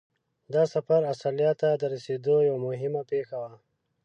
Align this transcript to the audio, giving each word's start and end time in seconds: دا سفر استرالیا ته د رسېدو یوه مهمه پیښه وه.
دا 0.53 0.63
سفر 0.73 1.01
استرالیا 1.11 1.51
ته 1.61 1.67
د 1.81 1.83
رسېدو 1.93 2.35
یوه 2.49 2.59
مهمه 2.67 3.01
پیښه 3.11 3.35
وه. 3.41 3.51